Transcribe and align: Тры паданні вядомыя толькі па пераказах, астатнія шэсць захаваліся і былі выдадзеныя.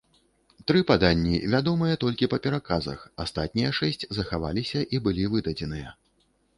Тры 0.69 0.79
паданні 0.91 1.35
вядомыя 1.51 1.99
толькі 2.05 2.31
па 2.33 2.41
пераказах, 2.47 2.99
астатнія 3.27 3.69
шэсць 3.83 4.09
захаваліся 4.23 4.79
і 4.93 4.97
былі 5.09 5.33
выдадзеныя. 5.37 5.99